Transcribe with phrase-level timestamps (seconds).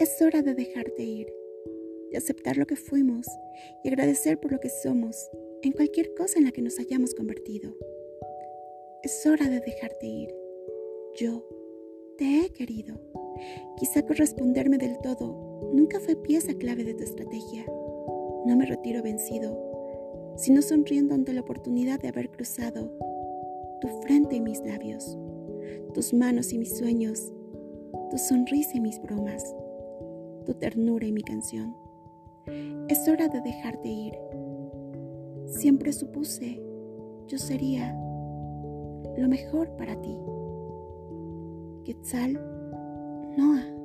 [0.00, 1.30] Es hora de dejarte ir,
[2.10, 3.26] de aceptar lo que fuimos
[3.84, 5.28] y agradecer por lo que somos
[5.60, 7.76] en cualquier cosa en la que nos hayamos convertido.
[9.02, 10.34] Es hora de dejarte ir.
[11.16, 11.46] Yo
[12.16, 12.98] te he querido.
[13.76, 17.66] Quizá corresponderme del todo nunca fue pieza clave de tu estrategia.
[18.46, 19.54] No me retiro vencido,
[20.38, 22.90] sino sonriendo ante la oportunidad de haber cruzado
[23.82, 25.18] tu frente y mis labios,
[25.92, 27.34] tus manos y mis sueños,
[28.10, 29.44] tu sonrisa y mis bromas
[30.44, 31.76] tu ternura y mi canción.
[32.88, 34.14] Es hora de dejarte ir.
[35.46, 36.62] Siempre supuse
[37.30, 37.94] yo sería
[39.16, 40.18] lo mejor para ti.
[41.84, 42.32] Quetzal
[43.36, 43.79] Noah.